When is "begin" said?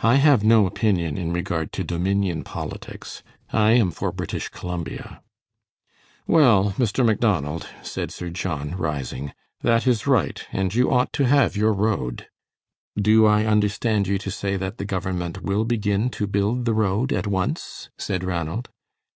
15.64-16.10